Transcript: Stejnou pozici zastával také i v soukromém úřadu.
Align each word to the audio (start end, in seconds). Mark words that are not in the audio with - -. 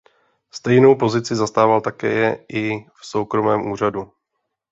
Stejnou 0.51 0.95
pozici 0.95 1.35
zastával 1.35 1.81
také 1.81 2.35
i 2.49 2.85
v 2.89 3.03
soukromém 3.05 3.71
úřadu. 3.71 4.11